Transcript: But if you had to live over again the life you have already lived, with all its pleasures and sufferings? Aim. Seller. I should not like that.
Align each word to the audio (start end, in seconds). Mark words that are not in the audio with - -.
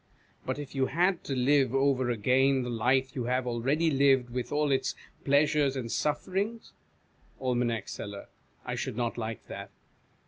But 0.47 0.57
if 0.57 0.73
you 0.73 0.87
had 0.87 1.23
to 1.25 1.35
live 1.35 1.75
over 1.75 2.09
again 2.09 2.63
the 2.63 2.71
life 2.71 3.15
you 3.15 3.25
have 3.25 3.45
already 3.45 3.91
lived, 3.91 4.31
with 4.31 4.51
all 4.51 4.71
its 4.71 4.95
pleasures 5.23 5.75
and 5.75 5.91
sufferings? 5.91 6.73
Aim. 7.39 7.71
Seller. 7.85 8.29
I 8.65 8.73
should 8.73 8.97
not 8.97 9.15
like 9.19 9.45
that. 9.45 9.69